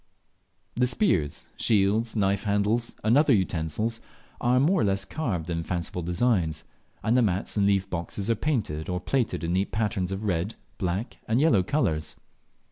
The 0.73 0.87
spears, 0.87 1.45
shields, 1.57 2.15
knife 2.15 2.45
handles, 2.45 2.95
and 3.03 3.15
other 3.15 3.33
utensils 3.35 4.01
are 4.41 4.59
more 4.59 4.81
or 4.81 4.83
less 4.83 5.05
carved 5.05 5.51
in 5.51 5.61
fanciful 5.61 6.01
designs, 6.01 6.63
and 7.03 7.15
the 7.15 7.21
mats 7.21 7.55
and 7.55 7.67
leaf 7.67 7.87
boxes 7.87 8.27
are 8.27 8.33
painted 8.33 8.89
or 8.89 8.99
plaited 8.99 9.43
in 9.43 9.53
neat 9.53 9.71
patterns 9.71 10.11
of 10.11 10.23
red, 10.23 10.55
black, 10.79 11.17
and 11.27 11.39
yellow 11.39 11.61
colours. 11.61 12.15